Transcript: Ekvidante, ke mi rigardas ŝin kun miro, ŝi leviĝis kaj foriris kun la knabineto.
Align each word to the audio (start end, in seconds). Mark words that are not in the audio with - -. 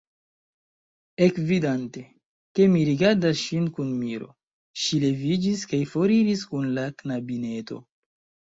Ekvidante, 1.25 2.01
ke 2.59 2.65
mi 2.77 2.81
rigardas 2.89 3.43
ŝin 3.43 3.67
kun 3.77 3.91
miro, 3.99 4.31
ŝi 4.85 5.03
leviĝis 5.07 5.67
kaj 5.75 5.83
foriris 5.95 6.47
kun 6.55 6.69
la 6.81 6.91
knabineto. 7.03 7.83